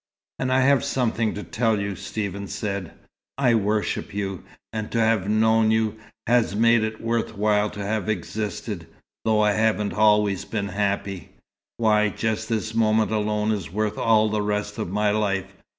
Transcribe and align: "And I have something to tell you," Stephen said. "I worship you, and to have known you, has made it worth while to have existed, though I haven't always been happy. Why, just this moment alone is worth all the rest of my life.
"And 0.39 0.51
I 0.51 0.61
have 0.61 0.83
something 0.83 1.35
to 1.35 1.43
tell 1.43 1.79
you," 1.79 1.95
Stephen 1.95 2.47
said. 2.47 2.91
"I 3.37 3.53
worship 3.53 4.15
you, 4.15 4.43
and 4.73 4.89
to 4.91 4.97
have 4.99 5.29
known 5.29 5.69
you, 5.69 5.95
has 6.25 6.55
made 6.55 6.81
it 6.83 6.99
worth 7.01 7.37
while 7.37 7.69
to 7.69 7.83
have 7.85 8.09
existed, 8.09 8.87
though 9.25 9.41
I 9.41 9.51
haven't 9.51 9.93
always 9.93 10.43
been 10.43 10.69
happy. 10.69 11.29
Why, 11.77 12.09
just 12.09 12.49
this 12.49 12.73
moment 12.73 13.11
alone 13.11 13.51
is 13.51 13.71
worth 13.71 13.99
all 13.99 14.27
the 14.27 14.41
rest 14.41 14.79
of 14.79 14.89
my 14.89 15.11
life. 15.11 15.53